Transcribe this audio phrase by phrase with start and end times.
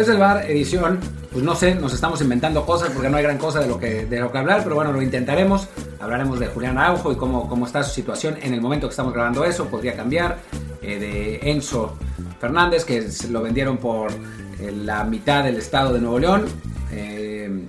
[0.00, 0.98] Desde el bar, edición,
[1.30, 4.06] pues no sé, nos estamos inventando cosas porque no hay gran cosa de lo que,
[4.06, 5.68] de lo que hablar, pero bueno, lo intentaremos.
[6.00, 9.12] Hablaremos de Julián Araujo y cómo, cómo está su situación en el momento que estamos
[9.12, 10.38] grabando eso, podría cambiar.
[10.80, 11.98] eh, de Enzo
[12.40, 16.46] Fernández, que lo vendieron por eh, la mitad del estado de Nuevo León.
[16.92, 17.66] eh,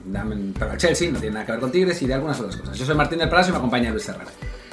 [0.58, 2.78] para el Chelsea, no tiene nada que ver con Tigres y de algunas otras cosas.
[2.78, 4.32] Yo soy Martín del Palacio y me acompaña Luis Herrera.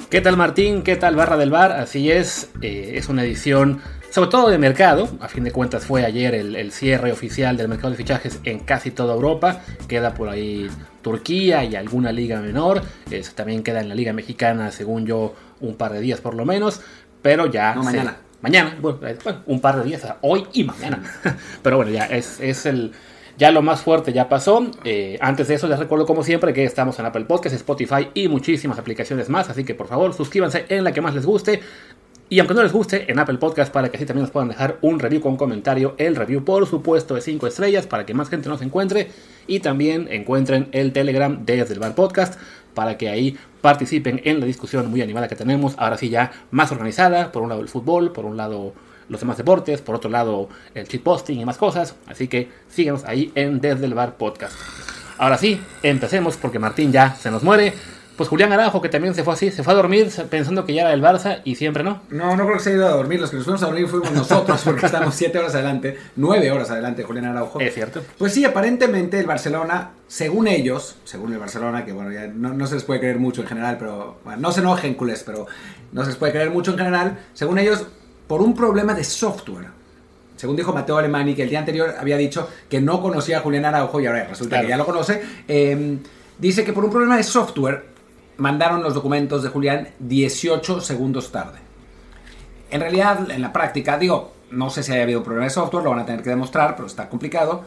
[0.09, 0.81] ¿Qué tal Martín?
[0.81, 1.73] ¿Qué tal Barra del Bar?
[1.73, 5.07] Así es, eh, es una edición sobre todo de mercado.
[5.21, 8.59] A fin de cuentas fue ayer el, el cierre oficial del mercado de fichajes en
[8.59, 9.61] casi toda Europa.
[9.87, 10.69] Queda por ahí
[11.01, 12.81] Turquía y alguna liga menor.
[13.11, 16.45] Eh, también queda en la liga mexicana, según yo, un par de días por lo
[16.45, 16.81] menos.
[17.21, 17.75] Pero ya...
[17.75, 18.17] No, se- mañana.
[18.41, 21.03] Mañana, bueno, eh, bueno, un par de días, hoy y mañana.
[21.61, 22.93] Pero bueno, ya es, es el...
[23.37, 24.69] Ya lo más fuerte ya pasó.
[24.85, 28.27] Eh, antes de eso les recuerdo como siempre que estamos en Apple Podcasts, Spotify y
[28.29, 29.49] muchísimas aplicaciones más.
[29.49, 31.61] Así que por favor suscríbanse en la que más les guste.
[32.31, 34.77] Y aunque no les guste, en Apple Podcast para que así también nos puedan dejar
[34.81, 35.95] un review con comentario.
[35.97, 39.09] El review por supuesto de 5 estrellas para que más gente nos encuentre.
[39.47, 42.39] Y también encuentren el Telegram desde el Bar Podcast
[42.75, 45.73] para que ahí participen en la discusión muy animada que tenemos.
[45.79, 47.31] Ahora sí ya más organizada.
[47.31, 48.73] Por un lado el fútbol, por un lado
[49.07, 51.95] los demás deportes, por otro lado el posting y más cosas.
[52.05, 54.53] Así que síguenos ahí en Desde el Bar Podcast.
[55.17, 57.73] Ahora sí, empecemos porque Martín ya se nos muere.
[58.19, 60.81] Pues Julián Araujo, que también se fue así, se fue a dormir pensando que ya
[60.81, 62.01] era el Barça y siempre no.
[62.09, 63.21] No, no creo que se haya ido a dormir.
[63.21, 66.69] Los que nos fuimos a dormir fuimos nosotros porque estamos 7 horas adelante, 9 horas
[66.69, 67.61] adelante, de Julián Araujo.
[67.61, 68.01] Es cierto.
[68.17, 72.67] Pues sí, aparentemente el Barcelona, según ellos, según el Barcelona, que bueno, ya no, no
[72.67, 75.47] se les puede creer mucho en general, pero bueno, no se enojen, culés, pero
[75.93, 77.87] no se les puede creer mucho en general, según ellos,
[78.27, 79.67] por un problema de software.
[80.35, 83.63] Según dijo Mateo Alemani, que el día anterior había dicho que no conocía a Julián
[83.63, 84.65] Araujo y ahora resulta Claro.
[84.65, 85.97] que ya lo conoce, eh,
[86.37, 87.97] dice que por un problema de software
[88.39, 91.59] mandaron los documentos de Julián 18 segundos tarde.
[92.71, 95.91] En realidad, en la práctica, digo, no sé si haya habido problema de software, lo
[95.91, 97.63] van a tener que demostrar, pero está complicado.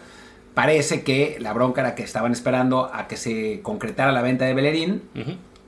[0.54, 4.54] Parece que la bronca era que estaban esperando a que se concretara la venta de
[4.54, 5.02] Bellerín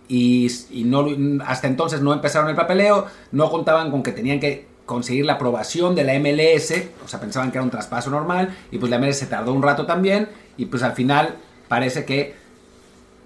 [0.08, 1.06] y, y no,
[1.46, 5.94] hasta entonces no empezaron el papeleo, no contaban con que tenían que conseguir la aprobación
[5.94, 6.72] de la MLS,
[7.02, 9.62] o sea, pensaban que era un traspaso normal, y pues la MLS se tardó un
[9.62, 10.28] rato también,
[10.58, 11.36] y pues al final
[11.68, 12.34] parece que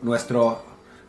[0.02, 0.62] nuestro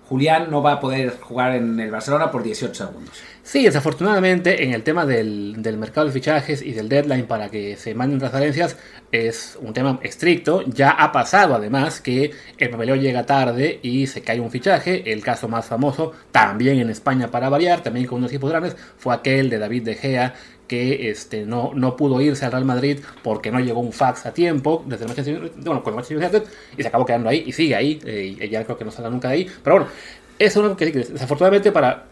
[0.10, 3.14] Julián no va a poder jugar en el Barcelona por 18 segundos.
[3.44, 7.76] Sí, desafortunadamente en el tema del, del mercado de fichajes y del deadline para que
[7.76, 8.76] se manden transferencias
[9.12, 10.64] es un tema estricto.
[10.64, 15.12] Ya ha pasado además que el papeleo llega tarde y se cae un fichaje.
[15.12, 19.14] El caso más famoso, también en España para variar, también con unos equipos grandes, fue
[19.14, 20.34] aquel de David De Gea
[20.70, 24.34] que este, no, no pudo irse al Real Madrid porque no llegó un fax a
[24.34, 26.44] tiempo desde el Manchester bueno, con el Manchester United
[26.78, 28.00] y se acabó quedando ahí y sigue ahí.
[28.06, 29.48] eh, y ya creo que no saldrá nunca de ahí.
[29.62, 29.92] Pero bueno,
[30.38, 32.06] es uno que sí que desafortunadamente para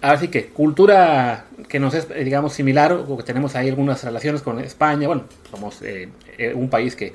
[0.00, 4.04] Ahora sí que cultura que nos es, eh, digamos, similar, o que tenemos ahí algunas
[4.04, 7.12] relaciones con España, bueno, somos eh, eh, un país que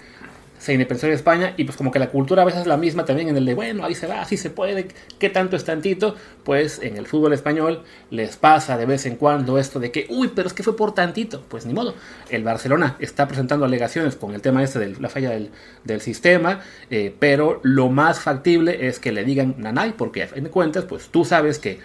[0.63, 3.03] se independizó de España y pues como que la cultura a veces es la misma
[3.03, 4.87] también en el de, bueno, ahí se va, así se puede,
[5.19, 6.15] ¿qué tanto es tantito?
[6.45, 10.31] Pues en el fútbol español les pasa de vez en cuando esto de que, uy,
[10.33, 11.95] pero es que fue por tantito, pues ni modo.
[12.29, 15.49] El Barcelona está presentando alegaciones con el tema este de la falla del,
[15.83, 20.45] del sistema, eh, pero lo más factible es que le digan nanay, porque a fin
[20.45, 21.79] de cuentas, pues tú sabes que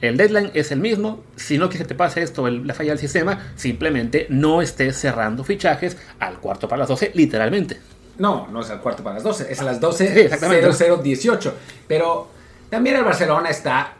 [0.00, 1.22] el deadline es el mismo.
[1.36, 4.96] Si no quieres que te pase esto, el- la falla del sistema, simplemente no estés
[4.96, 7.78] cerrando fichajes al cuarto para las 12, literalmente.
[8.18, 10.72] No, no es al cuarto para las 12, es a las 12, Sí, exactamente.
[10.72, 11.54] 0018.
[11.88, 12.28] Pero
[12.70, 13.94] también el Barcelona está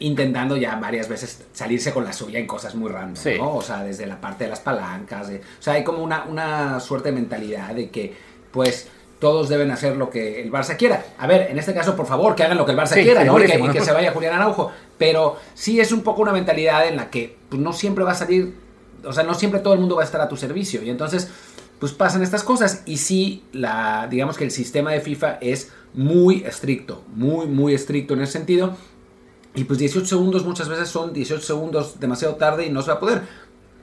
[0.00, 3.34] intentando ya varias veces salirse con la suya en cosas muy random, Sí.
[3.38, 3.54] ¿no?
[3.56, 6.80] O sea, desde la parte de las palancas, de- o sea, hay como una, una
[6.80, 8.14] suerte de mentalidad de que,
[8.50, 8.88] pues,
[9.20, 11.04] todos deben hacer lo que el Barça quiera.
[11.18, 13.22] A ver, en este caso, por favor, que hagan lo que el Barça Sí, quiera,
[13.22, 13.38] ¿no?
[13.38, 14.72] Y que, y que se vaya Julián Araujo.
[14.98, 18.14] Pero sí es un poco una mentalidad en la que pues, no siempre va a
[18.16, 18.52] salir,
[19.04, 20.82] o sea, no siempre todo el mundo va a estar a tu servicio.
[20.82, 21.28] Y entonces,
[21.82, 22.84] pues pasan estas cosas.
[22.86, 28.14] Y sí, la, digamos que el sistema de FIFA es muy estricto, muy, muy estricto
[28.14, 28.76] en ese sentido.
[29.56, 32.98] Y pues 18 segundos muchas veces son 18 segundos demasiado tarde y no se va
[32.98, 33.22] a poder.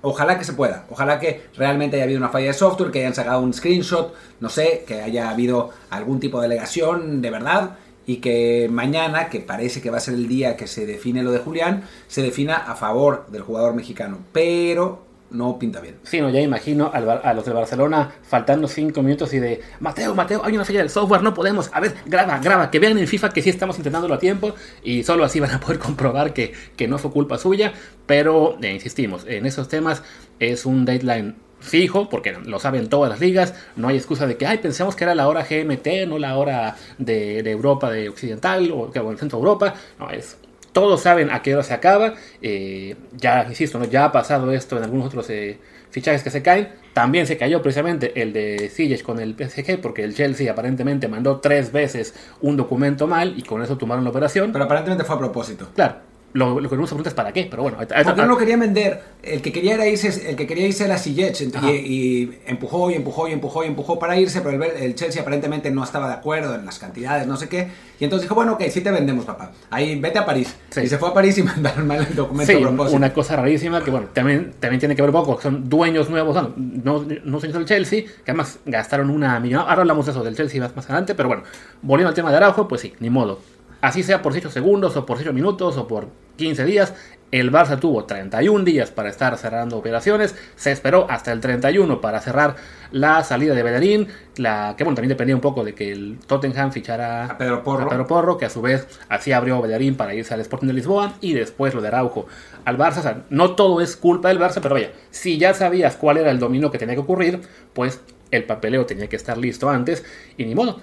[0.02, 3.14] Ojalá que se pueda, ojalá que realmente haya habido una falla de software, que hayan
[3.14, 7.72] sacado un screenshot, no sé, que haya habido algún tipo de alegación de verdad
[8.06, 11.32] y que mañana, que parece que va a ser el día que se define lo
[11.32, 14.20] de Julián, se defina a favor del jugador mexicano.
[14.32, 15.96] Pero no pinta bien.
[16.04, 20.42] Sí, no, ya imagino a los de Barcelona faltando cinco minutos y de Mateo, Mateo,
[20.44, 21.70] hay una falla del software, no podemos.
[21.74, 25.04] A ver, graba, graba, que vean en FIFA que sí estamos intentándolo a tiempo y
[25.04, 27.74] solo así van a poder comprobar que, que no fue culpa suya.
[28.06, 30.04] Pero, eh, insistimos, en esos temas
[30.40, 34.48] es un deadline fijo, porque lo saben todas las ligas, no hay excusa de que,
[34.48, 38.92] ay, pensamos que era la hora GMT, no la hora de, Europa, de Occidental, o
[38.92, 40.38] que en el centro de Europa, no, es
[40.72, 42.16] todos saben a qué hora se acaba.
[42.42, 43.86] Eh, ya, insisto, ¿no?
[43.86, 46.70] ya ha pasado esto en algunos otros eh, fichajes que se caen.
[46.94, 51.40] También se cayó precisamente el de Ziyech con el PSG porque el Chelsea aparentemente mandó
[51.40, 54.52] tres veces un documento mal y con eso tomaron la operación.
[54.52, 55.70] Pero aparentemente fue a propósito.
[55.76, 56.09] Claro.
[56.34, 57.78] Lo, lo que nos pregunta es para qué, pero bueno.
[57.78, 59.02] Porque no lo quería vender.
[59.24, 63.34] El que quería, irse, el que quería irse era Ziyech y, empujó y empujó y
[63.34, 66.78] empujó y empujó para irse, pero el, Chelsea aparentemente no estaba de acuerdo en las
[66.78, 67.68] cantidades, no sé qué.
[68.00, 69.52] Y entonces dijo, bueno, ok, sí te vendemos, papá.
[69.72, 70.56] Ahí vete a París.
[70.82, 73.90] Y se fue a París y mandaron mal el documento sí, Una cosa rarísima que,
[73.90, 77.66] bueno, también, también tiene que ver poco, son dueños nuevos, no, no, no son del
[77.66, 79.62] Chelsea, que además gastaron una millón.
[79.62, 81.44] Ahora hablamos de eso del Chelsea más, más adelante, pero bueno,
[81.82, 83.40] volviendo al tema de Araujo, pues sí, ni modo
[83.82, 86.94] Así sea por 8 segundos o por 8 minutos o por 15 días,
[87.32, 92.22] el Barça tuvo 31 días para estar cerrando operaciones, se esperó hasta el 31 para
[92.22, 92.56] cerrar
[92.92, 96.72] la salida de Bellerín, la que bueno, también dependía un poco de que el Tottenham
[96.72, 100.40] fichara a Pedro Porro, Porro que a su vez así abrió Bellerín para irse al
[100.40, 102.26] Sporting de Lisboa y después lo de Araujo
[102.66, 102.98] al Barça.
[102.98, 106.32] O sea, no todo es culpa del Barça, pero vaya, si ya sabías cuál era
[106.32, 107.42] el dominio que tenía que ocurrir,
[107.74, 110.04] pues el papeleo tenía que estar listo antes
[110.38, 110.82] y ni modo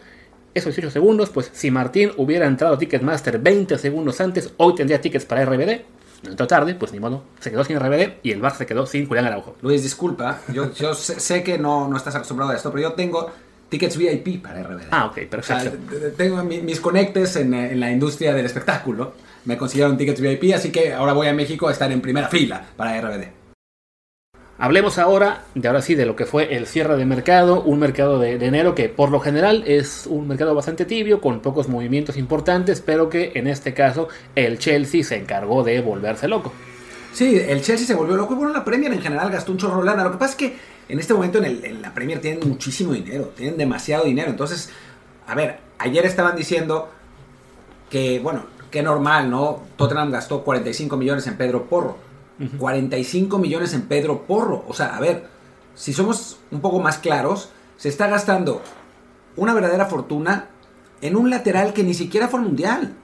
[0.59, 5.01] esos 18 segundos, pues si Martín hubiera entrado a Ticketmaster 20 segundos antes, hoy tendría
[5.01, 5.83] tickets para RBD.
[6.25, 8.87] No entró tarde, pues ni modo, se quedó sin RBD y el Barça se quedó
[8.87, 9.55] sin Julián Araujo.
[9.61, 13.31] Luis, disculpa, yo, yo sé, que no, no estás acostumbrado a esto, pero yo tengo
[13.69, 14.87] tickets VIP para RBD.
[14.91, 15.77] Ah, ok, perfecto.
[16.17, 19.13] tengo mis conectes en, en, la industria del espectáculo,
[19.45, 22.67] me consiguieron tickets VIP, así que ahora voy a México a estar en primera fila
[22.77, 23.36] para RBD.
[24.59, 28.19] Hablemos ahora de ahora sí de lo que fue el cierre de mercado, un mercado
[28.19, 32.81] de, enero que por lo general es un mercado bastante tibio, con pocos movimientos importantes,
[32.81, 36.55] pero que en este caso el Chelsea se encargó de volverse loco.
[37.13, 39.83] Sí, el Chelsea se volvió loco y bueno, la Premier en general gastó un chorro
[39.83, 40.05] lana.
[40.05, 40.57] Lo que pasa es que
[40.89, 44.31] en este momento en, la Premier tienen muchísimo dinero, tienen demasiado dinero.
[44.31, 44.71] Entonces,
[45.27, 46.89] a ver, ayer estaban diciendo
[47.91, 49.65] que, bueno, que normal, ¿no?
[49.77, 52.06] Tottenham gastó 45 millones en Pedro Porro
[52.59, 54.65] 45 millones en Pedro Porro.
[54.69, 55.29] O sea, a ver,
[55.75, 58.63] si somos un poco más claros, se está gastando
[59.37, 60.49] una verdadera fortuna
[61.01, 62.95] en un lateral que ni siquiera fue mundial.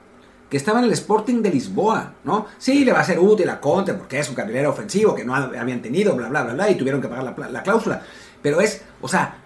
[0.49, 2.45] Que estaba en el Sporting de Lisboa, ¿no?
[2.59, 5.33] Sí, le va a ser útil a Conte porque es un carrilero ofensivo que no
[5.33, 8.03] habían tenido, bla, bla, bla, y tuvieron que pagar la, cláusula.
[8.39, 9.37] Pero es, o sea,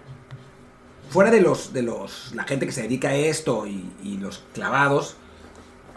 [1.08, 5.16] fuera de los, de los, la gente que se dedica a esto y los clavados,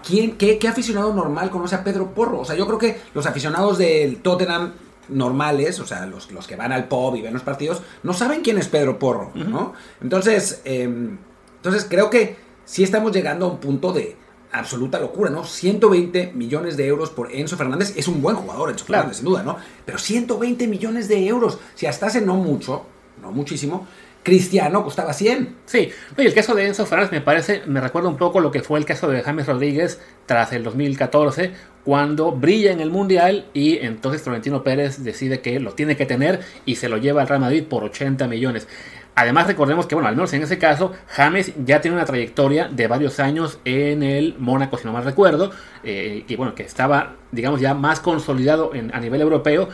[0.06, 2.42] ¿quién, qué, aficionado normal conoce a Pedro Porro?
[2.42, 4.74] O sea, yo creo que los aficionados del Tottenham
[5.10, 8.42] normales, o sea, los, los que van al pub y ven los partidos, no saben
[8.42, 9.74] quién es Pedro Porro, ¿no?
[10.02, 11.18] Entonces, em,
[11.58, 14.16] entonces creo que sí estamos llegando a un punto de
[14.52, 15.44] absoluta locura, ¿no?
[15.44, 19.44] 120 millones de euros por Enzo Fernández, es un buen jugador Enzo Fernández, sin duda,
[19.44, 19.58] ¿no?
[19.86, 22.86] Pero 120 millones de euros, si hasta hace no mucho,
[23.22, 23.88] no muchísimo,
[24.24, 25.56] Cristiano costaba 100.
[25.66, 28.62] Sí, y el caso de Enzo Fernández me parece, me recuerda un poco lo que
[28.62, 31.52] fue el caso de James Rodríguez tras el 2014,
[31.84, 36.42] cuando brilla en el Mundial y entonces Florentino Pérez decide que lo tiene que tener
[36.66, 38.68] y se lo lleva al Real Madrid por 80 millones.
[39.14, 42.88] Además recordemos que, bueno, al menos en ese caso, James ya tiene una trayectoria de
[42.88, 45.52] varios años en el Mónaco, si no mal recuerdo,
[45.84, 49.68] eh, y bueno, que estaba, digamos, ya más consolidado en, a nivel europeo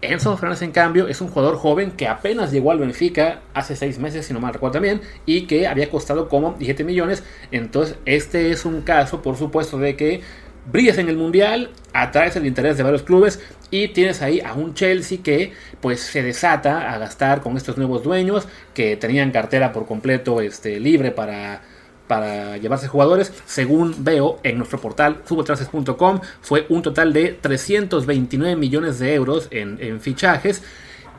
[0.00, 3.98] Enzo Fernández, en cambio, es un jugador joven que apenas llegó al Benfica hace seis
[3.98, 7.24] meses, si no mal recuerdo también, y que había costado como 17 millones.
[7.50, 10.20] Entonces, este es un caso, por supuesto, de que
[10.70, 13.40] brillas en el Mundial, atraes el interés de varios clubes
[13.70, 18.02] y tienes ahí a un Chelsea que pues se desata a gastar con estos nuevos
[18.02, 21.62] dueños que tenían cartera por completo este, libre para
[22.08, 23.32] para llevarse jugadores.
[23.46, 30.00] Según veo en nuestro portal futboltraces.com, fue un total de 329 millones de euros en,
[30.00, 30.62] fichajes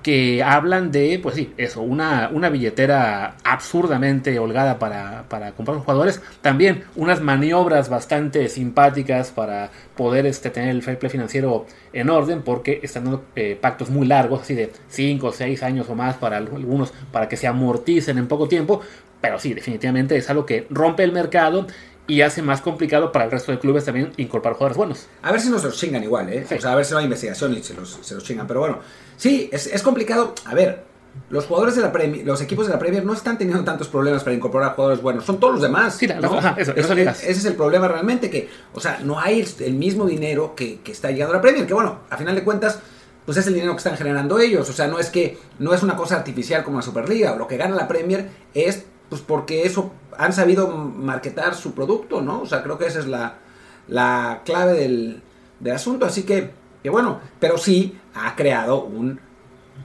[0.03, 5.83] que hablan de, pues sí, eso, una, una billetera absurdamente holgada para, para, comprar los
[5.83, 6.21] jugadores.
[6.41, 12.43] También unas maniobras bastante simpáticas para poder este, tener el fair play financiero en orden,
[12.43, 16.37] porque están dando eh, pactos muy largos, así de 5 6 años o más para
[16.37, 18.81] algunos, para que se amorticen en poco tiempo.
[19.21, 21.67] Pero sí, definitivamente es algo que rompe el mercado
[22.07, 25.07] y hace más complicado para el resto de clubes también incorporar jugadores buenos.
[25.21, 26.45] A ver si nos los chingan igual, ¿eh?
[26.57, 28.47] O sea, a ver si no hay investigación y se los, se los chingan.
[28.47, 28.79] Pero bueno,
[29.17, 30.33] sí, es, es complicado.
[30.45, 30.83] A ver,
[31.29, 34.23] los jugadores de la Premier, los equipos de la Premier no están teniendo tantos problemas
[34.23, 35.97] para incorporar jugadores buenos, son todos los demás.
[35.97, 36.37] Sí, ¿no?
[36.39, 39.73] ajá, eso- eso ese es el problema realmente, que, o sea, no hay el, el
[39.73, 42.79] mismo dinero que, que está llegando a la Premier, que bueno, a final de cuentas,
[43.25, 45.83] pues es el dinero que están generando ellos, o sea, no es que, no es
[45.83, 49.91] una cosa artificial como la Superliga, lo que gana la Premier es, pues porque eso,
[50.17, 52.41] han sabido marketar su producto, ¿no?
[52.41, 53.35] O sea, creo que esa es la,
[53.87, 55.21] la clave del,
[55.59, 56.51] del asunto, así que,
[56.83, 59.19] que bueno, pero sí ha creado un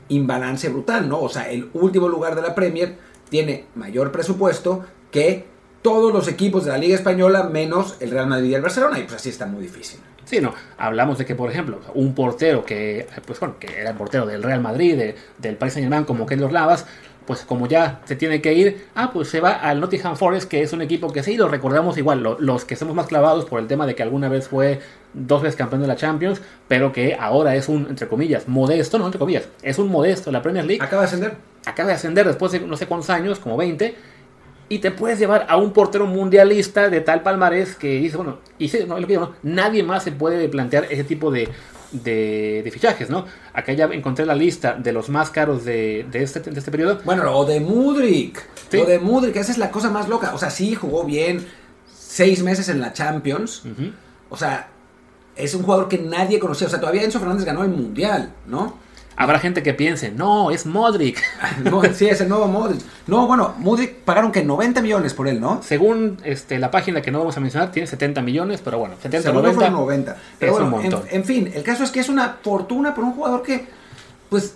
[0.09, 1.21] imbalance brutal, ¿no?
[1.21, 2.97] O sea, el último lugar de la Premier
[3.31, 5.47] tiene mayor presupuesto que
[5.83, 9.03] todos los equipos de la Liga Española menos el Real Madrid y el Barcelona, y
[9.03, 10.01] pues así está muy difícil.
[10.25, 13.97] Sí, no, hablamos de que, por ejemplo, un portero que, pues bueno, que era el
[13.97, 16.87] portero del Real Madrid, de- del Paris Saint Germain, como Keylor Lavas,
[17.27, 20.63] pues como ya se tiene que ir, ah, pues se va al Nottingham Forest, que
[20.63, 23.61] es un equipo que sí, lo recordamos igual, lo- los que somos más clavados por
[23.61, 24.81] el tema de que alguna vez fue
[25.15, 29.07] dos veces campeón de la Champions, pero que ahora es un, entre comillas, modesto, no,
[29.07, 31.37] entre comillas, es un modesto la Premier League, Acaba de ascender.
[31.65, 33.95] acaba de ascender después de no sé cuántos años, como 20,
[34.69, 38.69] y te puedes llevar a un portero mundialista de tal palmarés que dice, bueno, y
[38.69, 39.35] sí, no, lo que digo, ¿no?
[39.43, 41.49] nadie más se puede plantear ese tipo de,
[41.93, 43.27] de, de fichajes, ¿no?
[43.53, 47.01] Acá ya encontré la lista de los más caros de, de este, de este periodo.
[47.05, 48.43] Bueno, lo de Mudrik.
[48.71, 48.79] Sí.
[48.79, 50.35] Lo de Mudrik, esa es la cosa más loca.
[50.35, 51.47] O sea, sí jugó bien
[51.97, 53.63] seis meses en la Champions.
[54.31, 54.69] O sea,
[55.37, 56.67] es un jugador que nadie conocía.
[56.67, 58.79] O sea, todavía Enzo Fernández ganó el Mundial, ¿no?
[59.17, 61.23] Habrá gente que piense, no, es Modric.
[61.65, 62.81] No, sí, es el nuevo Modric.
[63.07, 65.63] No, bueno, Mudrik pagaron que 90 millones por él, ¿no?
[65.63, 69.23] Según este, la página que no vamos a mencionar, tiene 70 millones, pero bueno, 70,
[69.23, 69.55] Según 90.
[69.61, 70.17] fueron 90.
[70.39, 71.03] Pero es un en, montón.
[71.11, 73.67] en fin, el caso es que es una fortuna por un jugador que,
[74.31, 74.55] pues,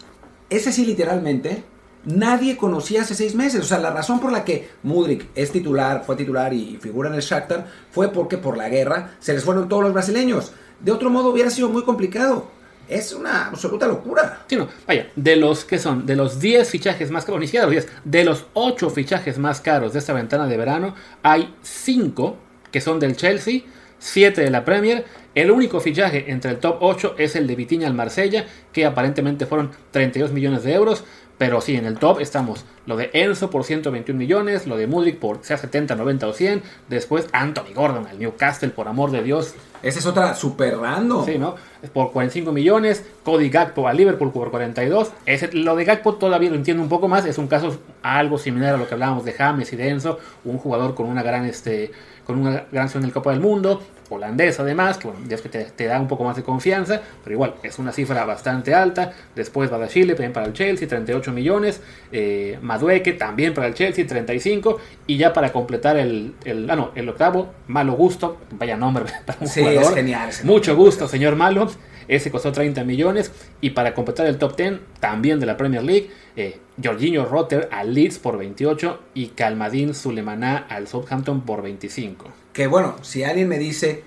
[0.51, 1.63] ese sí literalmente,
[2.05, 3.61] nadie conocía hace seis meses.
[3.61, 7.15] O sea, la razón por la que Mudrik es titular, fue titular y figura en
[7.15, 10.53] el Shakhtar, fue porque por la guerra se les fueron todos los brasileños.
[10.81, 12.58] De otro modo hubiera sido muy complicado.
[12.89, 14.45] Es una absoluta locura.
[14.47, 17.67] Sí, no, vaya, de los que son, de los 10 fichajes más caros, ni siquiera
[17.67, 22.37] los 10, de los 8 fichajes más caros de esta ventana de verano, hay 5
[22.71, 23.63] que son del Chelsea,
[23.99, 25.05] 7 de la Premier.
[25.35, 29.47] El único fichaje entre el top 8 es el de Vitinha al Marsella, que aparentemente
[29.47, 31.05] fueron 32 millones de euros.
[31.39, 35.21] Pero sí, en el top estamos lo de Enzo por 121 millones, lo de Mudrik
[35.21, 36.63] por sea 70, 90 o 100.
[36.89, 41.25] Después Anthony Gordon al Newcastle, por amor de Dios, Esa es otra super random.
[41.25, 41.55] Sí, ¿no?
[41.93, 43.05] Por 45 millones.
[43.25, 45.13] Cody Gakpo a Liverpool por 42.
[45.27, 47.25] Ese- lo de Gakpo todavía lo entiendo un poco más.
[47.25, 50.19] Es un caso algo similar a lo que hablábamos de James y de.
[50.45, 51.93] Un jugador con una gran, este,
[52.29, 53.83] con una gran acción en el Copa del Mundo.
[54.11, 57.01] Holandés además, que bueno, ya es que te, te da un poco más de confianza.
[57.25, 59.13] Pero igual, es una cifra bastante alta.
[59.35, 61.81] Después va de Chile, también para el Chelsea, 38 millones.
[62.13, 64.79] Eh, Madueque también para el Chelsea, 35.
[65.07, 68.37] Y ya para completar el, el, ah, no, el octavo, Malo Gusto.
[68.53, 69.83] Vaya nombre para un Sí, jugador.
[69.85, 71.69] es genial ese Mucho gusto, señor Malo.
[72.09, 73.31] Ese costó 30 millones.
[73.61, 77.93] Y para completar el top 10, también de la Premier League, eh, Jorginho Rotter al
[77.95, 82.27] Leeds por 28 y Calmadín Sulemaná al Southampton por 25.
[82.53, 84.03] Que bueno, si alguien me dice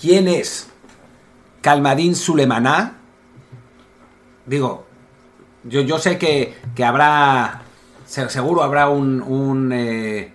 [0.00, 0.70] quién es
[1.60, 2.96] Calmadín Sulemaná,
[4.46, 4.86] digo,
[5.64, 7.62] yo, yo sé que, que habrá,
[8.06, 10.32] se- seguro habrá un, un, eh,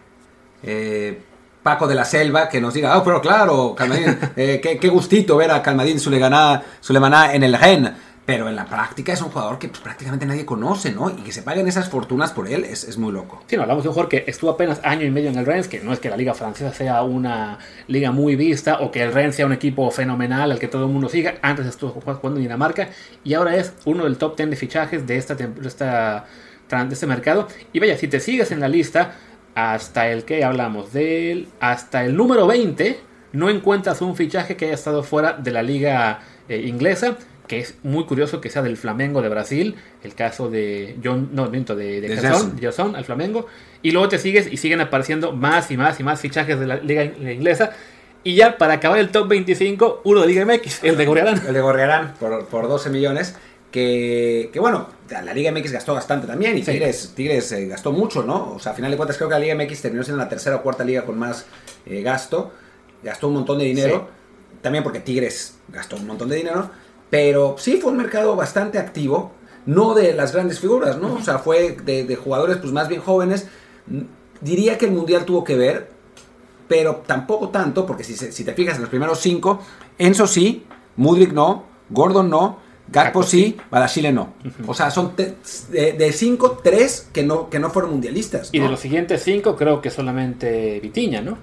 [0.63, 1.21] eh,
[1.65, 5.35] Paco de la Selva que nos diga, oh, pero claro, Calmadín, eh, qué, qué gustito
[5.35, 7.91] ver a Calmadín Sulemaná, Sulemaná en el Gen.
[8.23, 11.09] Pero en la práctica es un jugador que pues, prácticamente nadie conoce, ¿no?
[11.09, 13.41] Y que se paguen esas fortunas por él es, es muy loco.
[13.47, 15.67] Sí, no, hablamos de un jugador que estuvo apenas año y medio en el Rennes,
[15.67, 17.57] que no es que la liga francesa sea una
[17.87, 20.91] liga muy vista o que el Rennes sea un equipo fenomenal al que todo el
[20.91, 21.35] mundo siga.
[21.41, 22.89] Antes estuvo jugando en Dinamarca
[23.23, 26.25] y ahora es uno del top 10 de fichajes de, esta, de, esta,
[26.69, 27.47] de este mercado.
[27.73, 29.15] Y vaya, si te sigues en la lista,
[29.55, 32.99] hasta el que hablamos del hasta el número 20,
[33.33, 36.19] no encuentras un fichaje que haya estado fuera de la liga
[36.49, 37.17] eh, inglesa.
[37.47, 41.47] Que es muy curioso que sea del Flamengo de Brasil, el caso de John, no,
[41.51, 42.59] miento, de, de De.
[42.59, 43.45] Gerson al Flamengo.
[43.83, 46.77] Y luego te sigues y siguen apareciendo más y más y más fichajes de la
[46.77, 47.69] liga in- inglesa.
[48.23, 51.39] Y ya para acabar el top 25, uno de Liga MX, el de Gorriarán.
[51.47, 53.35] El de Gorriarán por, por 12 millones.
[53.71, 56.71] Que, que bueno, la Liga MX gastó bastante también y Sí.
[56.71, 58.53] Tigres, Tigres eh, gastó mucho, ¿no?
[58.53, 60.55] O sea, a final de cuentas creo que la Liga MX terminó siendo la tercera
[60.57, 61.45] o cuarta liga con más
[61.85, 62.53] eh, gasto.
[63.03, 64.07] Gastó un montón de dinero.
[64.61, 66.69] También porque Tigres gastó un montón de dinero.
[67.09, 69.33] Pero sí fue un mercado bastante activo.
[69.65, 71.15] No de las grandes figuras, ¿no?
[71.15, 73.47] O sea, fue de, de jugadores pues más bien jóvenes.
[74.41, 75.89] Diría que el Mundial tuvo que ver,
[76.67, 79.59] pero tampoco tanto, porque si, si te fijas en los primeros cinco,
[79.97, 80.65] Enzo sí,
[80.97, 84.33] Mudrik no, Gordon no, Gakpo sí, Badashile no.
[84.67, 85.35] O sea, son de,
[85.93, 88.49] de cinco, tres que no, que no fueron mundialistas.
[88.51, 91.37] Y de los siguientes cinco, creo que solamente Vitiña, ¿no?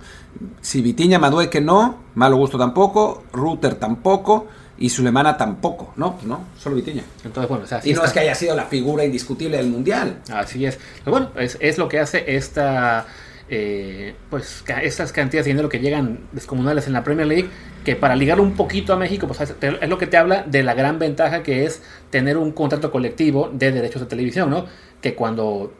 [0.61, 4.47] Si Vitiña Madueque no, Malo Gusto tampoco, Ruter tampoco
[4.79, 6.19] y Sulemana tampoco, ¿no?
[6.25, 7.03] No, solo Vitiña.
[7.25, 9.57] Entonces, bueno, o sea, sí Y no está- es que haya sido la figura indiscutible
[9.57, 10.21] del mundial.
[10.33, 10.79] Así es.
[11.05, 13.07] Pero bueno, es, es lo que hace esta.
[13.49, 17.51] eh, pues estas cantidades de dinero que llegan descomunales en la Premier League,
[17.85, 20.75] que para ligarlo un poquito a México, pues es, lo que te habla de la
[20.75, 24.67] gran ventaja que es tener un contrato colectivo de derechos de televisión, ¿no?
[25.01, 25.73] Que cuando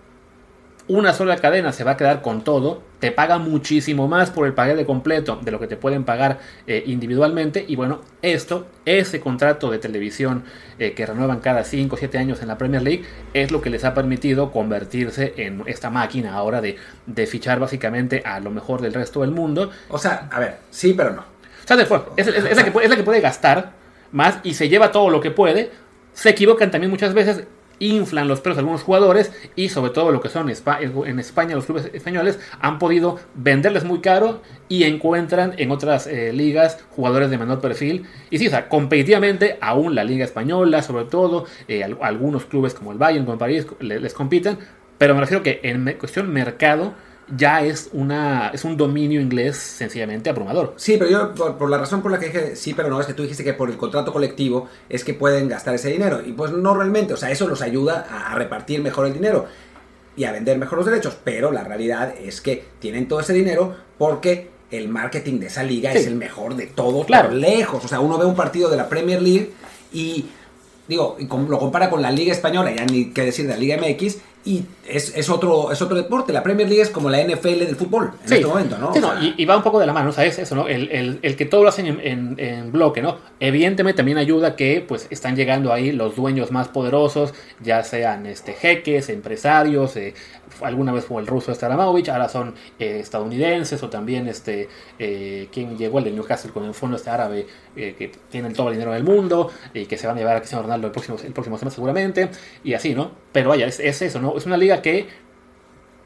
[0.89, 4.53] una sola cadena se va a quedar con todo, te paga muchísimo más por el
[4.53, 7.65] paquete completo de lo que te pueden pagar eh, individualmente.
[7.67, 10.45] Y bueno, esto, ese contrato de televisión
[10.79, 13.71] eh, que renuevan cada 5 o 7 años en la Premier League, es lo que
[13.71, 18.81] les ha permitido convertirse en esta máquina ahora de, de fichar básicamente a lo mejor
[18.83, 19.71] del resto del mundo.
[19.89, 21.32] O sea, a ver, sí, pero no.
[21.87, 23.73] Fuera, es, es- es la que, es la que puede gastar
[24.11, 25.71] más y se lleva todo lo que puede.
[26.13, 27.45] Se equivocan también muchas veces,
[27.79, 31.91] inflan los precios algunos jugadores y sobre todo lo que son en España los clubes
[31.93, 37.61] españoles han podido venderles muy caro y encuentran en otras eh, ligas jugadores de menor
[37.61, 38.07] perfil.
[38.31, 42.75] Y sí, o sea, competitivamente aún la liga española, sobre todo eh, al- algunos clubes
[42.75, 44.59] como el Bayern, como el París, le- les compiten.
[44.99, 46.95] Pero me refiero que en cuestión mercado
[47.37, 50.75] ya es, una, es un dominio inglés sencillamente abrumador.
[50.77, 53.07] Sí, pero yo, por, por la razón por la que dije sí, pero no, es
[53.07, 56.21] que tú dijiste que por el contrato colectivo es que pueden gastar ese dinero.
[56.25, 59.47] Y pues no realmente, o sea, eso los ayuda a, a repartir mejor el dinero
[60.17, 61.17] y a vender mejor los derechos.
[61.25, 65.93] Pero la realidad es que tienen todo ese dinero porque el marketing de esa liga
[65.93, 65.99] Sí.
[65.99, 67.29] es el mejor de todos, Claro.
[67.29, 67.85] por lejos.
[67.85, 69.51] O sea, uno ve un partido de la Premier League
[69.93, 70.27] y,
[70.89, 73.77] digo, y lo compara con la Liga Española, ya ni qué decir de la Liga
[73.77, 76.33] MX, y es, es, otro, es otro deporte.
[76.33, 78.35] La Premier League es como la NFL del fútbol en Sí.
[78.35, 78.93] este momento, ¿no?
[78.93, 80.39] Sí, O no, sea, y, y va un poco de la mano, ¿sabes?
[80.39, 80.67] Eso, ¿no?
[80.69, 83.19] El, el- el que todo lo hacen en, en- en bloque, ¿no?
[83.39, 88.53] Evidentemente también ayuda que pues están llegando ahí los dueños más poderosos, ya sean este,
[88.55, 90.15] jeques, empresarios, eh,
[90.65, 95.49] alguna vez fue el ruso este Abramovich, ahora son eh, estadounidenses o también este eh,
[95.53, 98.75] quien llegó el de Newcastle con el fondo este árabe eh, que tienen todo el
[98.75, 101.33] dinero del mundo y que se van a llevar a Cristiano Ronaldo el próximo, el
[101.33, 102.31] próximo semestre seguramente
[102.65, 103.13] y así, ¿no?
[103.33, 104.37] Pero vaya, es, es eso, ¿no?
[104.37, 105.07] Es una liga que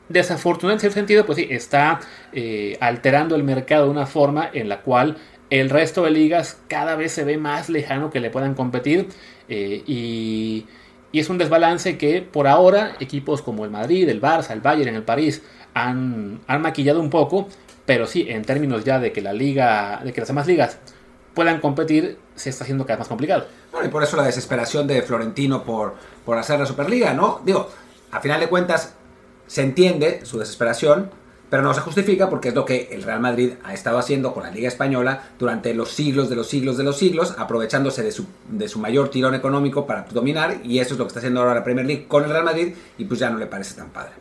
[0.09, 2.01] desafortunadamente en cierto sentido, pues sí, está
[2.33, 5.17] eh, alterando el mercado de una forma en la cual
[5.51, 9.09] el resto de ligas cada vez se ve más lejano que le puedan competir
[9.49, 10.67] y,
[11.17, 14.95] y es un desbalance que por ahora equipos como el Madrid, el Barça, el Bayern,
[14.95, 15.41] el París
[15.73, 17.49] han, han maquillado un poco,
[17.87, 20.77] pero sí, en términos ya de que la liga, de que las demás ligas
[21.33, 23.47] puedan competir, se está haciendo cada vez más complicado.
[23.73, 27.41] Bueno, y por eso la desesperación de Florentino por, por hacer la Superliga, ¿no?
[27.47, 27.71] Digo,
[28.11, 28.95] a final de cuentas,
[29.47, 31.09] se entiende su desesperación,
[31.51, 34.43] pero no se justifica porque es lo que el Real Madrid ha estado haciendo con
[34.43, 38.27] la Liga Española durante los siglos de los siglos de los siglos, aprovechándose de su,
[38.49, 41.55] de su mayor tirón económico para dominar, y eso es lo que está haciendo ahora
[41.55, 44.13] la Premier League con el Real Madrid, y pues ya no le parece tan padre.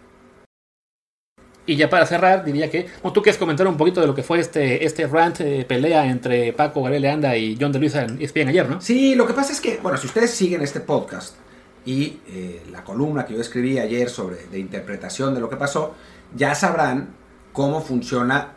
[1.67, 4.21] Y ya para cerrar, diría que, bueno, tú quieres comentar un poquito de lo que
[4.21, 8.21] fue este, este rant, eh, pelea entre Paco Gabriel Leanda y John de Luisa en
[8.21, 8.81] ESPN ayer, ¿no?
[8.81, 11.35] Sí, lo que pasa es que, bueno, si ustedes siguen este podcast
[11.83, 15.95] y eh, la columna que yo escribí ayer sobre de interpretación de lo que pasó,
[16.35, 17.09] ya sabrán
[17.53, 18.53] cómo funciona,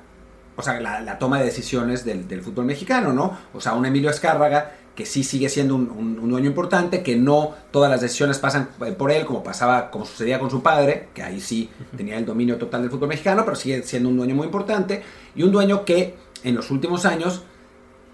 [0.57, 3.37] o sea, la, la toma de decisiones del, del fútbol mexicano, ¿no?
[3.55, 7.15] O sea, un Emilio Escárraga que sí sigue siendo un, un- un dueño importante, que
[7.15, 11.09] no todas las decisiones pasan eh, por él, como pasaba, como sucedía con su padre,
[11.15, 14.35] que ahí sí tenía el dominio total del fútbol mexicano, pero sigue siendo un dueño
[14.35, 15.05] muy importante,
[15.37, 17.43] y un dueño que en los últimos años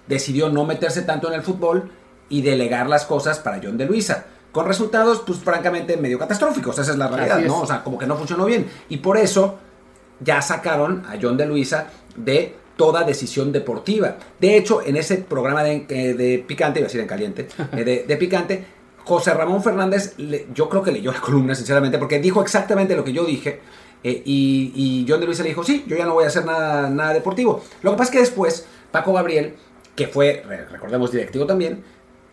[0.07, 1.91] decidió no meterse tanto en el fútbol
[2.29, 4.27] y delegar las cosas para John de Luisa.
[4.55, 6.79] Con resultados, pues francamente, medio catastróficos.
[6.79, 7.47] Esa es la realidad, es.
[7.49, 7.61] ¿no?
[7.61, 8.67] O sea, como que no funcionó bien.
[8.89, 9.59] Y por eso
[10.21, 14.17] ya sacaron a John de Luisa de toda decisión deportiva.
[14.41, 17.85] De hecho, en ese programa de, eh, de Picante, iba a decir en caliente, eh,
[17.85, 18.65] de, de Picante,
[19.05, 23.05] José Ramón Fernández, le- yo creo que leyó la columna, sinceramente, porque dijo exactamente lo
[23.05, 23.61] que yo dije.
[24.03, 26.45] eh, y, y John de Luisa le dijo, sí, yo ya no voy a hacer
[26.45, 27.63] nada, nada deportivo.
[27.83, 29.55] Lo que pasa es que después, Paco Gabriel,
[29.97, 31.83] que fue, re- recordemos, directivo también,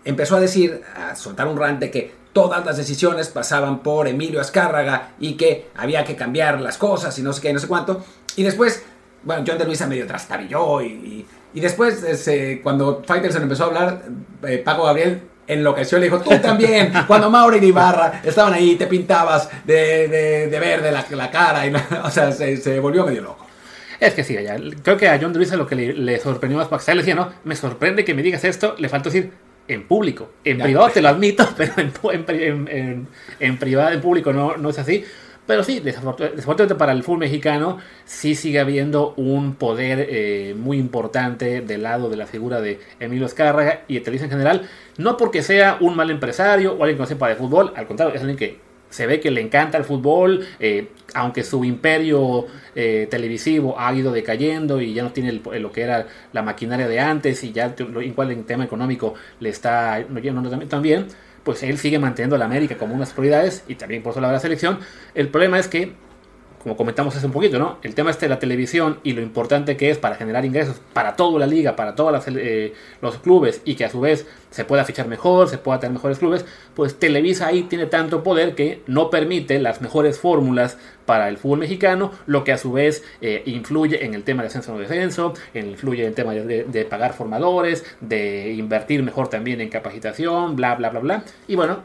[0.04, 4.40] empezó a decir, a soltar un rant de que todas las decisiones pasaban por Emilio
[4.40, 8.04] Azcárraga y que había que cambiar las cosas y no sé qué, no sé cuánto.
[8.36, 8.84] Y después,
[9.24, 13.68] bueno, John de Luisa medio trastabilló y, y, y después, ese, cuando Faitelson empezó a
[13.68, 14.02] hablar,
[14.48, 18.88] eh, Paco Gabriel enloqueció le dijo, tú también, cuando Mauro y Ibarra estaban ahí, te
[18.88, 23.22] pintabas de, de, de verde la, la cara, y, o sea, se, se volvió medio
[23.22, 23.48] loco.
[24.00, 24.36] Es que sí,
[24.82, 27.14] creo que a John de Luisa lo que le, le sorprendió más, porque él decía,
[27.14, 29.32] no, me sorprende que me digas esto, le faltó decir
[29.74, 30.30] en público.
[30.44, 30.64] En Ya.
[30.64, 31.92] privado te lo admito, pero en,
[32.30, 33.08] en en-
[33.40, 35.04] en- privado, en público no, no es así.
[35.48, 40.78] Pero Pero sí, desafortunadamente para el fútbol mexicano sí sigue habiendo un poder eh, muy
[40.78, 44.70] importante del lado de la figura de Emilio Escárraga y de Televisa en general.
[44.98, 48.14] No porque sea un mal empresario o alguien que no sepa de fútbol, al contrario,
[48.14, 48.60] es alguien que
[48.92, 54.12] se ve que le encanta el fútbol, eh, aunque su imperio eh, televisivo ha ido
[54.12, 57.74] decayendo y ya no tiene lo que era la maquinaria de antes y ya
[58.04, 61.08] igual en tema económico le está yendo también,
[61.44, 64.32] pues él sigue manteniendo a la América como unas prioridades y también por eso la,
[64.32, 64.80] la selección.
[65.16, 65.94] El problema es que
[66.62, 67.78] como comentamos hace un poquito, ¿no?
[67.82, 71.16] El tema este de la televisión y lo importante que es para generar ingresos para
[71.16, 74.86] toda la liga, para todos eh, los clubes y que a su vez se pueda
[74.86, 76.46] fichar mejor, se pueda tener mejores clubes,
[76.76, 81.60] pues Televisa ahí tiene tanto poder que no permite las mejores fórmulas para el fútbol
[81.60, 85.34] mexicano, lo que a su vez eh, influye en el tema de ascenso o descenso,
[85.54, 90.90] influye en el tema de, pagar formadores, de invertir mejor también en capacitación, bla, bla,
[90.90, 91.24] bla, bla.
[91.48, 91.84] Y bueno,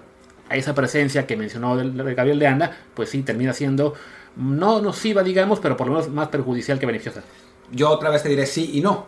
[0.48, 3.94] a esa presencia que mencionó Gabriel de Anda, pues sí termina siendo
[4.36, 7.22] no nociva, digamos, pero por lo menos más perjudicial que beneficiosa.
[7.72, 9.06] Yo otra vez te diré sí y no.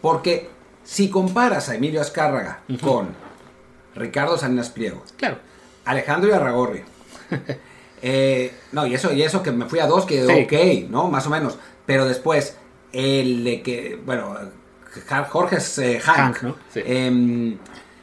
[0.00, 0.50] Porque
[0.84, 3.08] si comparas a Emilio Azcárraga con
[3.94, 5.38] Ricardo Salinas Pliego, claro.
[5.84, 6.82] Alejandro Arragorri,
[8.02, 11.08] eh, no, y eso, y eso que me fui a dos, que ok, ¿no?
[11.08, 11.58] Más o menos.
[11.86, 12.56] Pero después,
[12.92, 14.36] el de que, bueno,
[15.30, 16.56] Jorge es eh, Hank, ¿no?
[16.74, 17.56] Em,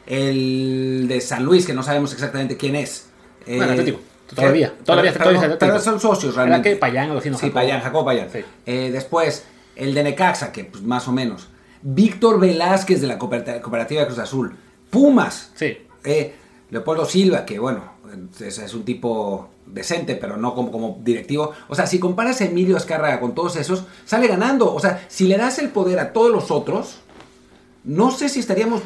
[0.08, 3.08] el de San Luis, que no sabemos exactamente quién es.
[3.46, 4.00] Bueno, eh,
[4.34, 5.14] Todavía, todavía,
[5.60, 6.70] pero, son socios realmente.
[6.70, 7.50] ¿Era que Payán o Sí.
[7.52, 8.28] Payán, Jacob Payán.
[8.66, 11.48] Eh, después, el de Necaxa, que pues, más o menos.
[11.82, 14.56] Víctor Velázquez de la Cooperativa de Cruz Azul.
[14.90, 15.52] Pumas.
[15.54, 15.78] Sí.
[16.04, 16.34] Eh,
[16.72, 17.84] Leopoldo Silva, que bueno,
[18.40, 21.52] es, un tipo decente, pero no como, como directivo.
[21.68, 24.74] O sea, si comparas a Emilio Azcárraga con todos esos, sale ganando.
[24.74, 27.02] O sea, si le das el poder a todos los otros,
[27.84, 28.82] no sé si estaríamos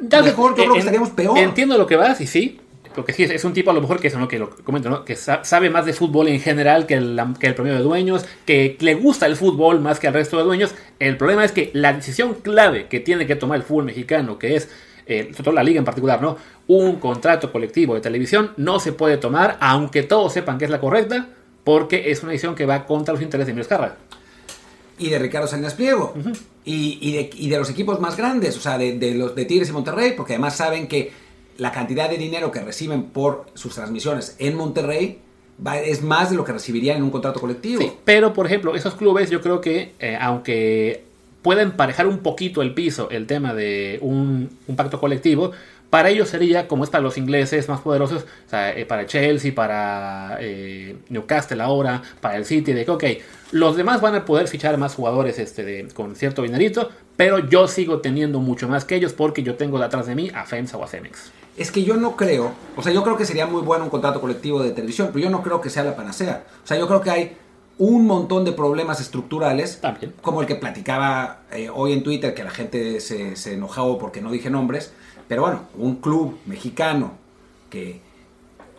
[0.00, 1.38] mejor, yo creo que estaríamos peor.
[1.38, 2.60] Entiendo lo que vas y sí,
[2.94, 5.04] porque sí, es un tipo a lo mejor que es que lo comento, ¿no?
[5.04, 8.76] que sabe más de fútbol en general que el, que el promedio de dueños, que
[8.80, 10.74] le gusta el fútbol más que al resto de dueños.
[10.98, 14.56] El problema es que la decisión clave que tiene que tomar el fútbol mexicano, que
[14.56, 14.68] es,
[15.06, 16.36] eh, sobre todo la liga en particular, ¿no?
[16.66, 20.80] Un contrato colectivo de televisión no se puede tomar, aunque todos sepan que es la
[20.80, 21.28] correcta,
[21.64, 23.96] porque es una decisión que va contra los intereses de Emilio Escarra.
[24.98, 26.14] Y de Ricardo Salinas Pliego.
[26.64, 29.68] y, de, y, de, los equipos más grandes, o sea, de, de los de Tigres
[29.68, 31.23] y Monterrey, porque además saben que
[31.56, 35.18] la cantidad de dinero que reciben por sus transmisiones en Monterrey
[35.84, 37.80] es más de lo que recibirían en un contrato colectivo.
[37.80, 41.04] Sí, pero por ejemplo, esos clubes yo creo que eh, aunque
[41.42, 45.52] pueden emparejar un poquito el piso el tema de un, pacto colectivo,
[45.94, 49.54] para ellos sería, como es para los ingleses más poderosos, o sea, eh, para Chelsea,
[49.54, 53.04] para eh, Newcastle ahora, para el City, de que, ok,
[53.52, 57.68] los demás van a poder fichar más jugadores este, de, con cierto dinerito, pero yo
[57.68, 60.82] sigo teniendo mucho más que ellos porque yo tengo detrás de mí a FEMSA o
[60.82, 63.84] a Cemex es que yo no creo, o sea, yo creo que sería muy bueno
[63.84, 66.42] un contrato colectivo de televisión, pero yo no creo que sea la panacea.
[66.64, 67.36] O sea, yo creo que hay
[67.78, 70.12] un montón de problemas estructurales, También.
[70.22, 74.20] como el que platicaba eh, hoy en Twitter, que la gente se, se enojaba porque
[74.20, 74.92] no dije nombres,
[75.28, 77.12] pero bueno, un club mexicano
[77.70, 78.00] que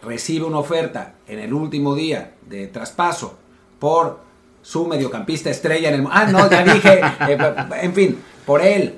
[0.01, 3.37] recibe una oferta en el último día de traspaso
[3.79, 4.19] por
[4.61, 6.07] su mediocampista estrella en el...
[6.09, 7.37] Ah, no, ya dije, eh,
[7.81, 8.95] en fin, por él,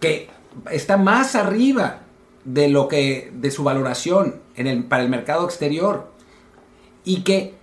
[0.00, 0.28] que
[0.70, 2.00] está más arriba
[2.44, 6.10] de lo que de su valoración en el, para el mercado exterior
[7.04, 7.54] y que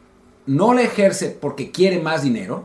[0.45, 2.63] no la ejerce porque quiere más dinero,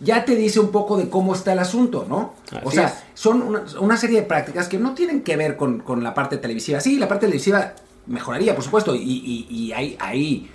[0.00, 2.34] ya te dice un poco de cómo está el asunto, ¿no?
[2.64, 6.36] o sea, son una, serie de prácticas que no tienen que ver con, la parte
[6.36, 6.80] televisiva.
[6.80, 7.74] Sí, la parte televisiva
[8.06, 10.50] mejoraría, por supuesto, y, y, hay, hay,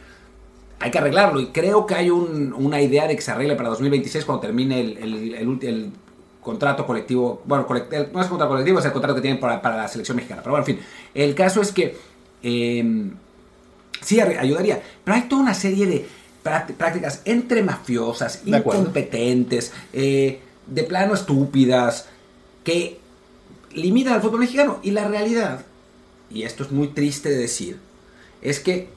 [0.80, 1.40] hay, que arreglarlo.
[1.40, 4.98] Y creo que hay una idea de que se arregle para 2026 cuando termine el,
[4.98, 5.92] el, el
[6.42, 10.18] contrato colectivo, bueno, no es contrato colectivo, es el contrato que tienen para, la selección
[10.18, 10.42] mexicana.
[10.42, 11.96] Pero bueno, en fin, el caso es que
[12.44, 13.12] em,
[14.02, 16.08] sí ayudaría, pero hay toda una serie de
[16.44, 22.08] prácticas entre mafiosas, incompetentes, eh, de plano estúpidas,
[22.64, 23.00] que
[23.74, 24.80] limitan al fútbol mexicano.
[24.84, 25.66] Y la realidad,
[26.30, 27.80] y esto es muy triste de decir,
[28.42, 28.90] es que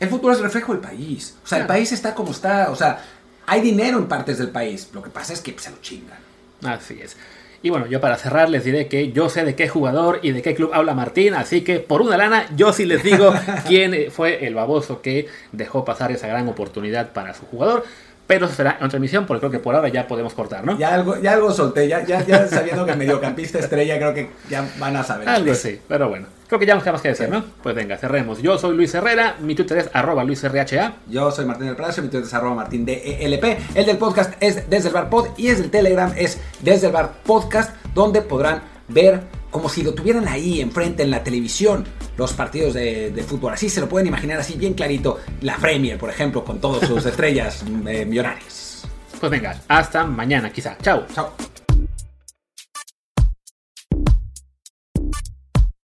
[0.00, 1.34] el fútbol es reflejo del país.
[1.44, 3.04] O sea, el país está como está, o sea,
[3.46, 6.18] hay dinero en partes del país, lo que pasa es que se lo chingan.
[6.62, 7.16] Así es.
[7.64, 10.42] Y bueno, yo para cerrar les diré que yo sé de qué jugador y de
[10.42, 13.32] qué club habla Martín, así que por una lana yo sí les digo
[13.68, 17.84] quién fue el baboso que dejó pasar esa gran oportunidad para su jugador.
[18.26, 20.78] Pero eso será en otra emisión, porque creo que por ahora ya podemos cortar, ¿no?
[20.78, 24.66] Ya algo, ya algo solté, ya, ya, ya sabiendo que mediocampista estrella, creo que ya
[24.78, 25.28] van a saber.
[25.28, 26.26] Algo sí, pero bueno.
[26.46, 27.42] Creo que ya no queda más que decir, ¿no?
[27.62, 28.42] Pues venga, cerremos.
[28.42, 30.92] Yo soy Luis Herrera, mi Twitter es arroba luisrha.
[31.08, 33.44] Yo soy Martín del Palacio, mi Twitter es arroba martín DELP.
[33.74, 36.92] El del podcast es Desde el Bar Pod y es del Telegram es Desde el
[36.92, 39.22] Bar Podcast, donde podrán ver
[39.52, 41.84] como si lo tuvieran ahí enfrente en la televisión
[42.16, 43.52] los partidos de, fútbol.
[43.52, 45.20] Así se lo pueden imaginar así bien clarito.
[45.42, 48.84] La Premier, por ejemplo, con todas sus estrellas eh, millonarias.
[49.20, 50.76] Pues venga, hasta mañana quizá.
[50.82, 51.06] Chao.
[51.14, 51.32] Chao.